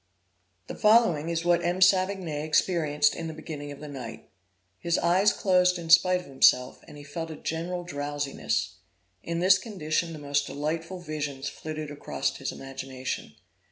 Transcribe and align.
The 0.65 0.73
following 0.73 1.29
is 1.29 1.45
what 1.45 1.63
M. 1.63 1.79
Savigny 1.79 2.41
experienced 2.41 3.15
in 3.15 3.27
the 3.27 3.35
beginning 3.35 3.71
of 3.71 3.79
the 3.79 3.87
night. 3.87 4.29
His 4.79 4.97
eyes 4.97 5.31
closed 5.31 5.77
in 5.77 5.91
spite 5.91 6.21
of 6.21 6.25
himself, 6.25 6.79
and 6.87 6.97
he 6.97 7.03
felt 7.03 7.29
a 7.29 7.35
general 7.35 7.83
drowsiness. 7.83 8.77
In 9.21 9.41
this 9.41 9.59
condition 9.59 10.11
the 10.11 10.17
most 10.17 10.47
delightful 10.47 10.97
visions 10.97 11.49
flitted 11.49 11.91
across 11.91 12.35
his 12.37 12.51
imagination. 12.51 13.35